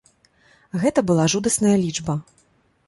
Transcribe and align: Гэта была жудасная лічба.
Гэта 0.83 0.99
была 1.11 1.29
жудасная 1.35 1.77
лічба. 1.85 2.19